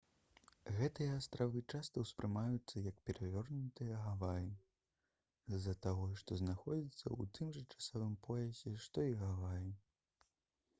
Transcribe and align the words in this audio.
гэтыя 0.77 1.09
астравы 1.17 1.61
часта 1.75 2.03
ўспрымаюцца 2.05 2.83
як 2.85 3.03
«перавернутыя 3.09 3.99
гаваі» 4.07 4.49
з-за 5.53 5.77
таго 5.89 6.09
што 6.23 6.41
знаходзяцца 6.41 7.03
ў 7.03 7.31
тым 7.39 7.55
жа 7.61 7.65
часавым 7.79 8.19
поясе 8.29 8.77
што 8.89 9.09
і 9.13 9.17
гаваі 9.23 9.65